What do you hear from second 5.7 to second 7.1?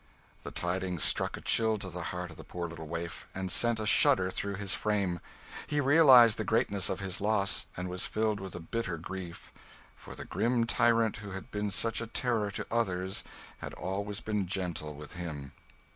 realised the greatness of